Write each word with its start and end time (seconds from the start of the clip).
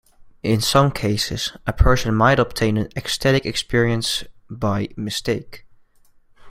In 0.41 0.61
some 0.61 0.89
cases, 0.89 1.55
a 1.67 1.73
person 1.73 2.15
might 2.15 2.39
obtain 2.39 2.75
an 2.75 2.89
ecstatic 2.97 3.45
experience 3.45 4.23
'by 4.49 4.89
mistake'. 4.97 5.67